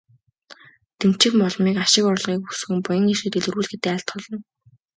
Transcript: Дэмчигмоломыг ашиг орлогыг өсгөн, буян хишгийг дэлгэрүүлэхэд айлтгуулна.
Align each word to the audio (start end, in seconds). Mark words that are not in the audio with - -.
Дэмчигмоломыг 0.99 1.75
ашиг 1.83 2.05
орлогыг 2.11 2.43
өсгөн, 2.51 2.79
буян 2.85 3.05
хишгийг 3.09 3.33
дэлгэрүүлэхэд 3.33 3.83
айлтгуулна. 3.91 4.37